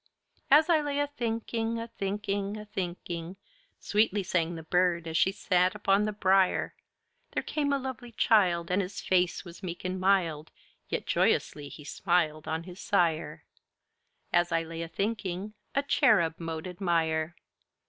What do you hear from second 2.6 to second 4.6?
thynkynge, Sweetly sang